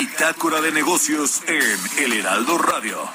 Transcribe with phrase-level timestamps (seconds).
[0.00, 3.06] Bitácora de negocios en El Heraldo Radio.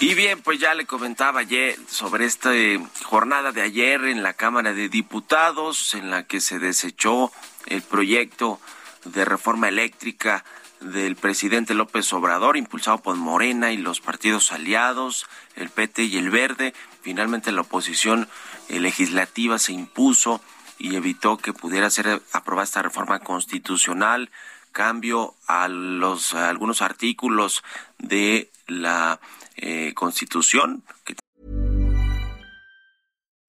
[0.00, 4.32] Y bien, pues ya le comentaba ayer sobre esta eh, jornada de ayer en la
[4.32, 7.30] Cámara de Diputados, en la que se desechó
[7.66, 8.58] el proyecto
[9.04, 10.44] de reforma eléctrica
[10.80, 16.30] del presidente López Obrador, impulsado por Morena y los partidos aliados, el PT y el
[16.30, 16.74] Verde.
[17.02, 18.28] Finalmente la oposición
[18.68, 20.40] eh, legislativa se impuso
[20.78, 24.30] y evitó que pudiera ser aprobada esta reforma constitucional,
[24.72, 27.62] cambio a los algunos artículos
[27.98, 29.20] de la
[29.56, 30.82] eh, Constitución.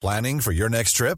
[0.02, 1.17] Planning for your next trip?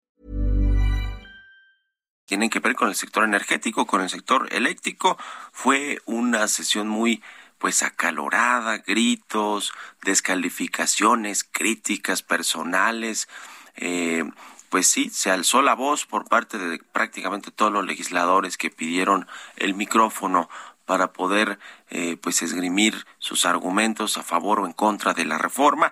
[2.31, 5.17] Tienen que ver con el sector energético, con el sector eléctrico.
[5.51, 7.21] Fue una sesión muy
[7.57, 13.27] pues acalorada, gritos, descalificaciones, críticas personales.
[13.75, 14.23] Eh,
[14.69, 19.27] pues sí, se alzó la voz por parte de prácticamente todos los legisladores que pidieron
[19.57, 20.49] el micrófono
[20.85, 21.59] para poder
[21.89, 25.91] eh, pues esgrimir sus argumentos a favor o en contra de la reforma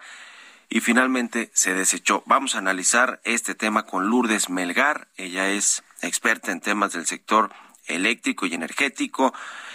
[0.69, 2.23] y finalmente se desechó.
[2.27, 5.09] Vamos a analizar este tema con Lourdes Melgar.
[5.17, 7.49] Ella es experta en temas del sector
[7.87, 9.33] eléctrico y energético.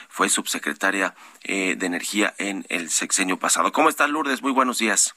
[0.08, 3.72] Fue subsecretaria eh, de Energía en el sexenio pasado.
[3.72, 4.42] ¿Cómo estás, Lourdes?
[4.42, 5.14] Muy buenos días.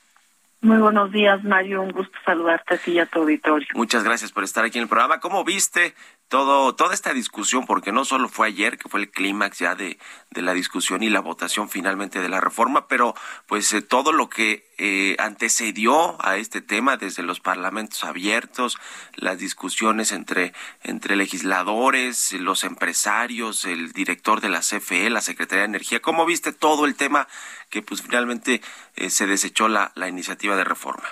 [0.62, 1.84] Muy buenos días, Mario.
[1.84, 3.68] Un gusto saludarte a ti y a tu auditorio.
[3.76, 5.20] Muchas gracias por estar aquí en el programa.
[5.20, 5.94] ¿Cómo viste
[6.28, 7.66] todo, toda esta discusión?
[7.66, 9.98] Porque no solo fue ayer, que fue el clímax ya de,
[10.32, 13.16] de la discusión y la votación finalmente de la reforma, pero
[13.46, 18.78] pues eh, todo lo que eh, antecedió a este tema desde los parlamentos abiertos,
[19.16, 25.70] las discusiones entre, entre legisladores, los empresarios, el director de la CFE, la Secretaría de
[25.70, 26.02] Energía.
[26.02, 27.28] ¿Cómo viste todo el tema
[27.70, 28.62] que pues finalmente
[28.96, 31.08] eh, se desechó la, la iniciativa de reforma?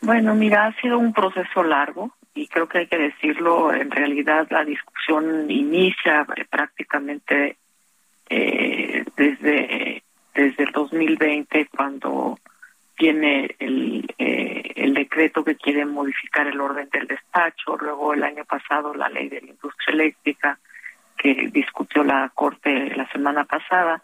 [0.00, 4.46] Bueno, mira, ha sido un proceso largo y creo que hay que decirlo, en realidad
[4.50, 7.56] la discusión inicia eh, prácticamente
[8.30, 10.04] eh, desde,
[10.34, 12.38] desde el 2020 cuando
[12.96, 18.44] tiene el, eh, el decreto que quiere modificar el orden del despacho, luego el año
[18.44, 20.60] pasado la ley de la industria eléctrica
[21.16, 24.00] que discutió la Corte la semana pasada,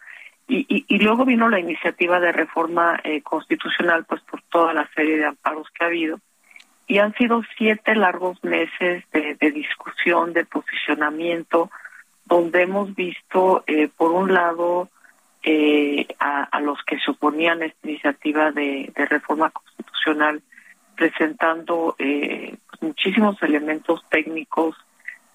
[0.49, 5.17] y, y, luego vino la iniciativa de reforma eh, constitucional, pues por toda la serie
[5.17, 6.21] de amparos que ha habido,
[6.87, 11.71] y han sido siete largos meses de, discusión, de posicionamiento,
[12.27, 14.89] donde hemos visto, eh, por un lado,
[15.43, 20.43] eh, a, los que se oponían esta iniciativa de, de reforma constitucional,
[20.95, 24.77] presentando eh, pues muchísimos elementos técnicos,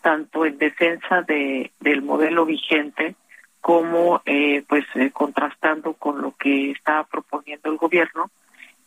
[0.01, 3.15] tanto en defensa de, del modelo vigente,
[3.61, 8.31] como eh, pues eh, contrastando con lo que está proponiendo el gobierno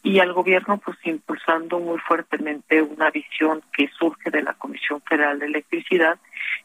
[0.03, 5.39] y al gobierno pues impulsando muy fuertemente una visión que surge de la Comisión Federal
[5.39, 6.19] de Electricidad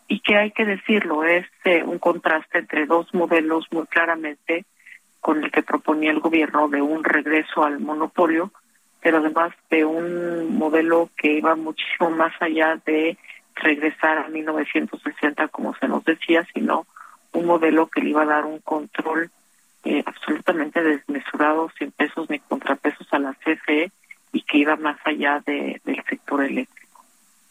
[0.07, 4.65] y que hay que decirlo es eh, un contraste entre dos modelos muy claramente
[5.19, 8.51] con el que proponía el gobierno de un regreso al monopolio
[9.01, 13.17] pero además de un modelo que iba muchísimo más allá de
[13.55, 16.87] regresar a 1960 como se nos decía sino
[17.33, 19.29] un modelo que le iba a dar un control
[19.89, 23.89] eh, absolutamente desmesurado, sin pesos ni contrapesos a la CFE
[24.33, 27.01] y que iba más allá de, del sector eléctrico.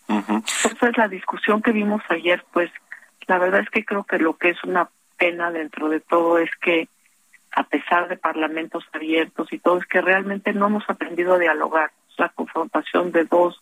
[0.09, 0.45] Uh -huh.
[0.65, 2.71] Entonces, la discusión que vimos ayer, pues
[3.27, 6.51] la verdad es que creo que lo que es una pena dentro de todo es
[6.61, 6.89] que,
[7.53, 11.91] a pesar de parlamentos abiertos y todo, es que realmente no hemos aprendido a dialogar.
[12.11, 13.59] Es la confrontación de dos,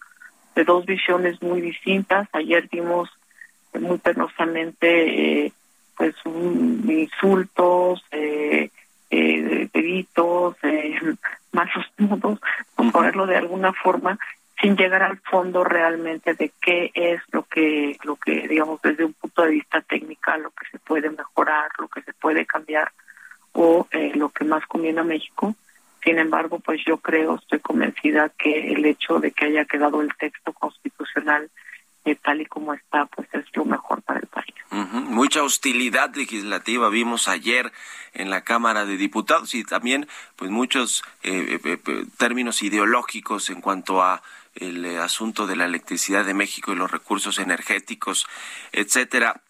[0.56, 2.28] de dos visiones muy distintas.
[2.32, 3.08] Ayer vimos
[3.72, 5.52] muy penosamente
[5.96, 8.70] pues insultos, eh,
[9.10, 10.06] eh, eh,
[11.52, 12.40] malos modos,
[12.74, 14.18] por ponerlo de alguna forma,
[14.60, 19.12] sin llegar al fondo realmente de qué es lo que, lo que digamos desde un
[19.14, 22.90] punto de vista técnico, lo que se puede mejorar, lo que se puede cambiar
[23.52, 25.54] o eh, lo que más conviene a México.
[26.02, 30.14] Sin embargo, pues yo creo, estoy convencida que el hecho de que haya quedado el
[30.16, 31.50] texto constitucional
[32.04, 34.43] eh, tal y como está, pues es lo mejor para el país.
[34.74, 37.72] Mucha hostilidad legislativa vimos ayer
[38.12, 44.02] en la Cámara de Diputados y también pues muchos eh, eh, términos ideológicos en cuanto
[44.02, 44.22] a
[44.56, 48.26] el asunto de la electricidad de México y los recursos energéticos,
[48.72, 49.40] etcétera.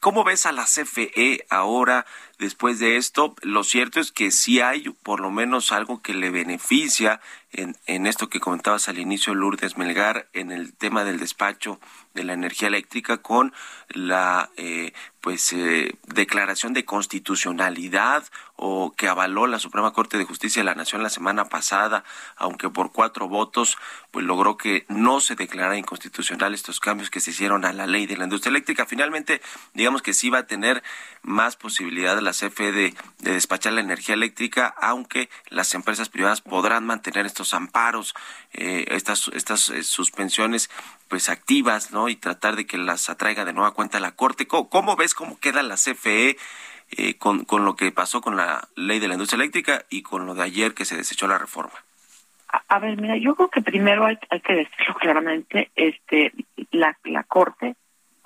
[0.00, 2.04] ¿Cómo ves a la CFE ahora
[2.38, 3.34] después de esto?
[3.42, 7.20] Lo cierto es que sí hay por lo menos algo que le beneficia
[7.52, 11.80] en, en esto que comentabas al inicio, Lourdes Melgar, en el tema del despacho
[12.16, 13.52] de la energía eléctrica con
[13.88, 18.24] la eh, pues eh, declaración de constitucionalidad
[18.56, 22.04] o que avaló la Suprema Corte de Justicia de la Nación la semana pasada,
[22.36, 23.76] aunque por cuatro votos,
[24.10, 28.06] pues logró que no se declarara inconstitucional estos cambios que se hicieron a la ley
[28.06, 28.86] de la industria eléctrica.
[28.86, 29.42] Finalmente,
[29.74, 30.82] digamos que sí va a tener
[31.22, 36.84] más posibilidad la CFE de, de despachar la energía eléctrica, aunque las empresas privadas podrán
[36.84, 38.14] mantener estos amparos,
[38.52, 40.68] eh, estas, estas eh, suspensiones
[41.08, 42.08] pues activas, ¿no?
[42.08, 44.46] Y tratar de que las atraiga de nueva cuenta a la Corte.
[44.46, 46.36] ¿Cómo, ves cómo queda la CFE
[46.90, 50.26] eh, con, con lo que pasó con la ley de la industria eléctrica y con
[50.26, 51.74] lo de ayer que se desechó la reforma?
[52.68, 56.32] A, ver, mira, yo creo que primero hay, hay que decirlo claramente, este,
[56.70, 57.76] la, la Corte,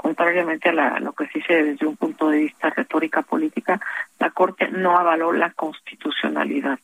[0.00, 3.79] contrariamente a lo que se dice desde un punto de vista retórica política,
[4.19, 6.79] la Corte no avaló la constitucionalidad.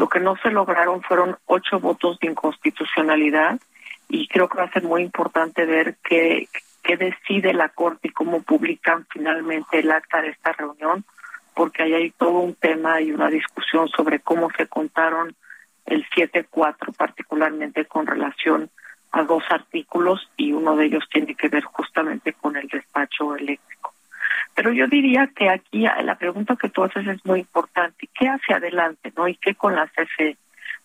[0.00, 3.60] Lo que no se lograron fueron ocho votos de inconstitucionalidad
[4.08, 6.48] y creo que va a ser muy importante ver qué,
[6.82, 11.04] qué decide la Corte y cómo publican finalmente el acta de esta reunión,
[11.54, 15.34] porque ahí hay todo un tema y una discusión sobre cómo se contaron
[15.84, 18.70] el 7-4, particularmente con relación
[19.14, 23.94] a dos artículos y uno de ellos tiene que ver justamente con el despacho eléctrico.
[24.54, 28.08] Pero yo diría que aquí la pregunta que tú haces es muy importante.
[28.12, 29.28] ¿Qué hace adelante, no?
[29.28, 30.36] ¿Y qué con la CFE?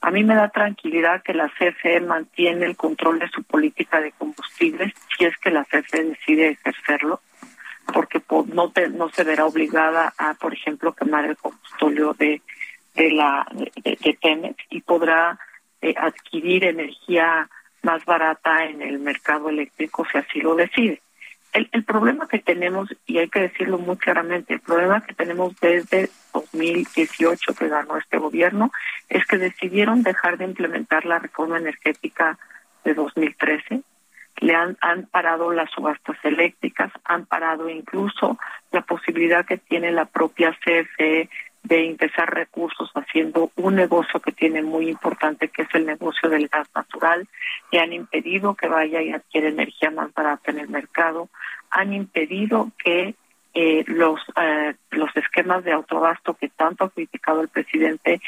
[0.01, 4.11] A mí me da tranquilidad que la CFE mantiene el control de su política de
[4.11, 7.21] combustibles si es que la CFE decide ejercerlo,
[7.93, 8.21] porque
[8.53, 12.41] no, no se verá obligada a, por ejemplo, quemar el combustible de,
[12.95, 15.37] de la de, Pemex y podrá
[15.81, 17.49] eh, adquirir energía
[17.81, 21.01] más barata en el mercado eléctrico si así lo decide.
[21.51, 25.55] El, el problema que tenemos, y hay que decirlo muy claramente, el problema que tenemos
[25.59, 28.71] desde 2018 que ganó este gobierno
[29.07, 32.37] es que decidieron dejar de implementar la reforma energética
[32.83, 33.81] de 2013.
[34.41, 38.37] Le han, han parado las subastas eléctricas, han parado incluso
[38.71, 41.29] la posibilidad que tiene la propia CFE
[41.69, 46.47] de ingresar recursos haciendo un negocio que tiene muy importante, que es el negocio del
[46.47, 47.27] gas natural,
[47.71, 51.29] y han impedido que vaya y adquiera energía más barata en el mercado,
[51.69, 53.13] han impedido que
[53.53, 58.19] eh, los eh, los esquemas de autobasto que tanto ha criticado el presidente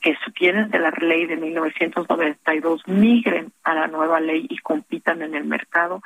[0.00, 5.34] que vienen de la ley de 1992 migren a la nueva ley y compitan en
[5.34, 6.02] el mercado,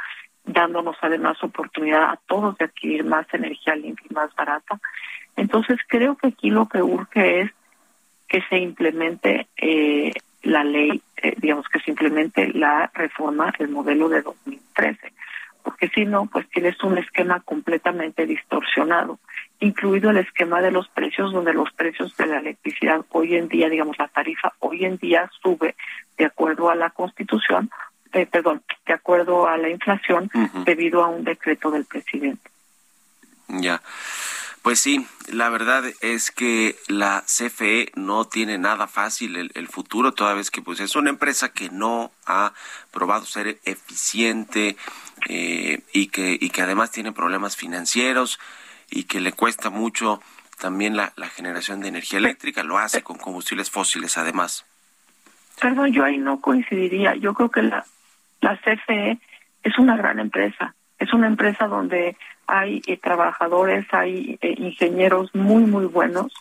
[0.52, 4.78] dándonos además oportunidad a todos de adquirir más energía limpia y más barata.
[5.36, 7.50] Entonces creo que aquí lo que urge es
[8.28, 14.08] que se implemente eh, la ley, eh, digamos que se implemente la reforma, el modelo
[14.08, 15.12] de 2013
[15.62, 19.18] porque si no, pues tienes un esquema completamente distorsionado,
[19.60, 23.68] incluido el esquema de los precios, donde los precios de la electricidad hoy en día,
[23.68, 25.74] digamos, la tarifa hoy en día sube
[26.16, 27.70] de acuerdo a la Constitución,
[28.12, 30.30] eh, perdón, de acuerdo a la inflación,
[30.64, 32.50] debido a un decreto del presidente.
[33.48, 33.82] Ya.
[34.62, 40.12] Pues sí, la verdad es que la CFE no tiene nada fácil el, el, futuro,
[40.12, 42.52] toda vez que pues es una empresa que no ha
[42.92, 44.76] probado ser eficiente,
[45.28, 48.38] eh, y, que, y que además tiene problemas financieros
[48.88, 50.22] y que le cuesta mucho
[50.58, 54.64] también la, la generación de energía eléctrica, lo hace con combustibles fósiles además.
[55.60, 57.14] Perdón, yo ahí no coincidiría.
[57.16, 57.84] Yo creo que la,
[58.50, 59.18] la CFE
[59.62, 60.74] es una gran empresa.
[60.98, 62.16] Es una empresa donde
[62.46, 66.32] hay eh, trabajadores, hay eh, ingenieros muy, muy buenos.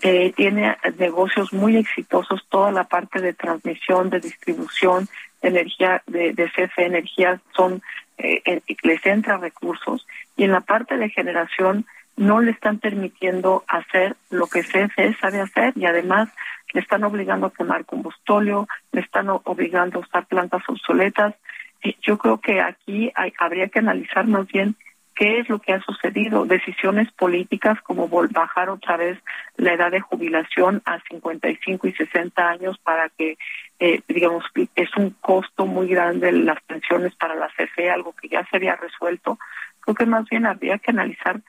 [0.00, 5.08] Eh, tiene negocios muy exitosos, toda la parte de transmisión, de distribución
[5.42, 7.82] de energía, de, de CFE Energía son
[8.18, 11.86] eh, les entra recursos y en la parte de generación
[12.16, 16.28] no le están permitiendo hacer lo que CFE sabe hacer y además
[16.72, 21.34] le están obligando a quemar combustóleo, le están obligando a usar plantas obsoletas.
[22.02, 24.76] yo creo que aquí hay, habría que analizar más bien
[25.18, 26.46] ¿Qué es lo que ha sucedido?
[26.46, 29.18] Decisiones políticas como bajar otra vez
[29.56, 33.36] la edad de jubilación a 55 y 60 años para que,
[33.80, 34.44] eh, digamos,
[34.76, 38.76] es un costo muy grande las pensiones para la CFE, algo que ya se había
[38.76, 39.40] resuelto.
[39.80, 41.40] Creo que más bien habría que analizar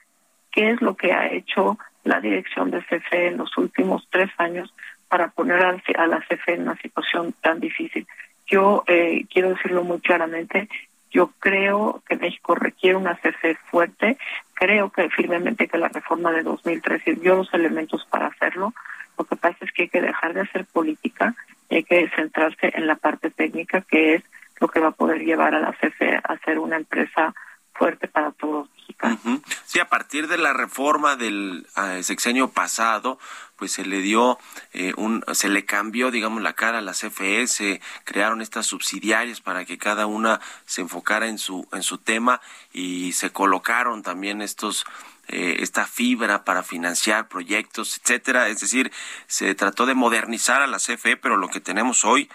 [0.50, 4.72] qué es lo que ha hecho la dirección de CFE en los últimos tres años
[5.08, 8.06] para poner a la CFE en una situación tan difícil.
[8.46, 10.68] Yo eh, quiero decirlo muy claramente,
[11.10, 14.16] yo creo que México requiere una CFE fuerte,
[14.54, 18.72] creo que firmemente que la reforma de 2013 dio los elementos para hacerlo.
[19.18, 21.34] Lo que pasa es que hay que dejar de hacer política
[21.68, 24.22] y hay que centrarse en la parte técnica, que es
[24.60, 27.34] lo que va a poder llevar a la CFE a ser una empresa
[27.80, 29.40] fuerte para todos los mexicanos.
[29.64, 33.18] Sí, a partir de la reforma del uh, sexenio pasado,
[33.56, 34.38] pues se le dio
[34.74, 39.64] eh, un, se le cambió, digamos, la cara a la CFE, crearon estas subsidiarias para
[39.64, 44.84] que cada una se enfocara en su, en su tema y se colocaron también estos
[45.28, 48.48] eh, esta fibra para financiar proyectos, etcétera.
[48.48, 48.92] Es decir,
[49.26, 52.28] se trató de modernizar a la CFE, pero lo que tenemos hoy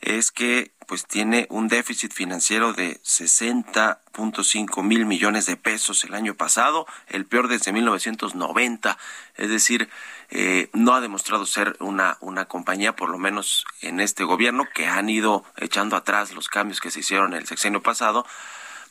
[0.00, 6.34] es que pues tiene un déficit financiero de 60.5 mil millones de pesos el año
[6.34, 8.96] pasado, el peor desde 1990.
[9.36, 9.88] Es decir,
[10.30, 14.86] eh, no ha demostrado ser una, una compañía, por lo menos en este gobierno, que
[14.86, 18.26] han ido echando atrás los cambios que se hicieron el sexenio pasado,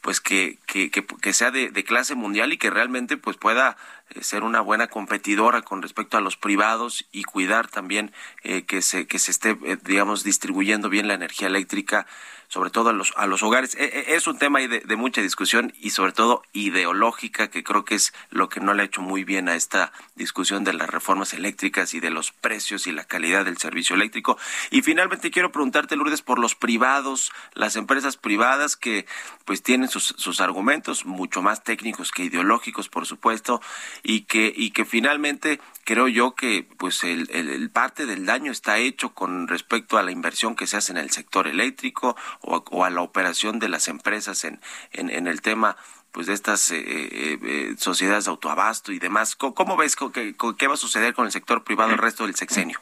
[0.06, 3.76] pues que, que, que, sea de, de, clase mundial y que realmente pues pueda
[4.12, 8.12] eh, ser una buena competidora con respecto a los privados y cuidar también
[8.44, 12.06] eh, que se que se esté eh, digamos distribuyendo bien la energía eléctrica
[12.48, 13.76] sobre todo a los, a los hogares.
[13.76, 17.86] E, e, es un tema de, de, mucha discusión y sobre todo ideológica, que creo
[17.86, 20.90] que es lo que no le ha hecho muy bien a esta discusión de las
[20.90, 24.38] reformas eléctricas y de los precios y la calidad del servicio eléctrico.
[24.72, 29.06] Y finalmente quiero preguntarte, Lourdes, por los privados, las empresas privadas que
[29.46, 33.62] pues tienen sus, sus argumentos mucho más técnicos que ideológicos, por supuesto,
[34.04, 38.78] y que, y que finalmente creo yo que pues el, el, parte del daño está
[38.80, 42.90] hecho con respecto a la inversión que se hace en el sector eléctrico o, a
[42.90, 44.60] la operación de las empresas en,
[44.92, 45.76] en, el tema
[46.12, 49.36] pues de estas eh, eh, eh, sociedades de autoabasto y demás.
[49.36, 52.80] ¿Cómo, ves qué, qué va a suceder con el sector privado el resto del sexenio?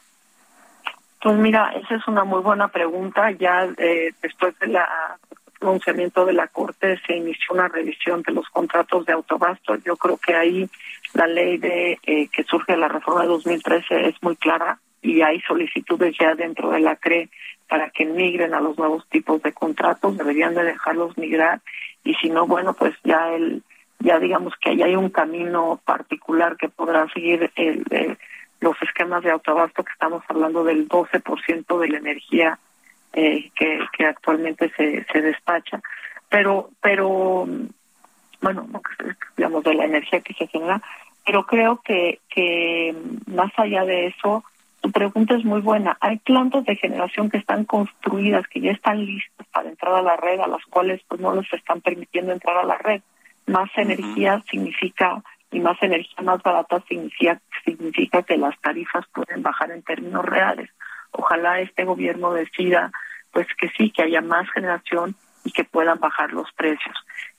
[1.20, 3.30] Pues mira, esa es una muy buena pregunta.
[3.32, 3.66] Ya
[4.22, 4.78] después del
[5.64, 9.76] pronunciamiento de la Corte se inició una revisión de los contratos de autoabasto.
[9.76, 10.68] Yo creo que ahí
[11.14, 15.22] la ley de eh, que surge de la reforma de 2013 es muy clara y
[15.22, 17.30] hay solicitudes ya dentro de la CRE
[17.68, 21.60] para que migren a los nuevos tipos de contratos, deberían de dejarlos migrar
[22.02, 23.62] y si no, bueno, pues ya el
[24.00, 28.18] ya digamos que ahí hay un camino particular que podrá seguir el,
[28.60, 32.58] los esquemas de autoabasto que estamos hablando del 12% de la energía
[33.12, 35.80] eh, que, que actualmente se, se despacha.
[36.28, 37.46] Pero, pero
[38.40, 38.68] bueno,
[39.36, 40.82] digamos, de la energía que se genera,
[41.24, 42.94] pero creo que, que
[43.26, 44.44] más allá de eso,
[44.84, 45.96] tu pregunta es muy buena.
[45.98, 50.14] Hay plantas de generación que están construidas, que ya están listas para entrar a la
[50.18, 53.00] red, a las cuales pues no les están permitiendo entrar a la red.
[53.46, 59.70] Más energía significa y más energía más barata significa significa que las tarifas pueden bajar
[59.70, 60.68] en términos reales.
[61.12, 62.92] Ojalá este gobierno decida
[63.32, 66.94] pues que sí, que haya más generación y que puedan bajar los precios.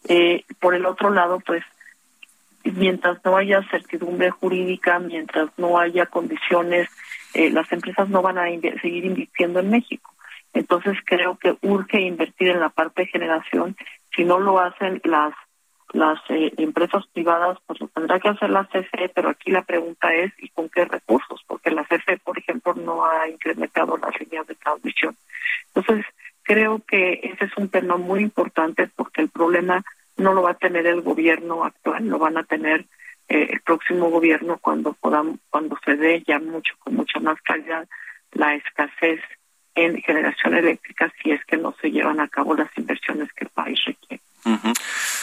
[0.10, 1.64] Eh, por el otro lado, pues
[2.64, 6.90] mientras no haya certidumbre jurídica, mientras no haya condiciones,
[7.36, 8.46] eh, las empresas no van a
[8.82, 10.14] seguir invirtiendo en México.
[10.54, 13.76] Entonces creo que urge invertir en la parte de generación.
[14.16, 15.34] Si no lo hacen las
[15.94, 20.14] las eh, empresas privadas, pues lo tendrá que hacer la CFE, pero aquí la pregunta
[20.14, 21.42] es ¿y con qué recursos?
[21.48, 25.16] Porque la CFE, por ejemplo, no ha incrementado las líneas de transmisión.
[25.74, 26.06] Entonces
[26.44, 29.84] creo que ese es un tema muy importante porque el problema
[30.18, 32.86] no lo va a tener el gobierno actual, lo van a tener
[33.28, 37.88] eh, el próximo gobierno cuando podamos, cuando se dé ya mucho con mucha más calidad
[38.32, 39.22] la escasez
[39.76, 43.50] en generación eléctrica si es que no se llevan a cabo las inversiones que el
[43.50, 44.22] país requiere.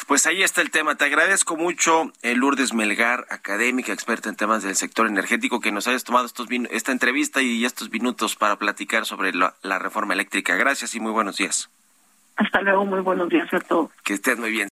[0.08, 0.96] Pues ahí está el tema.
[0.96, 5.86] Te agradezco mucho, eh, Lourdes Melgar, académica, experta en temas del sector energético, que nos
[5.86, 10.56] hayas tomado estos esta entrevista y estos minutos para platicar sobre la, la reforma eléctrica.
[10.56, 11.70] Gracias y muy buenos días.
[12.36, 13.90] Hasta luego, muy buenos días a todos.
[14.04, 14.71] Que estés muy bien.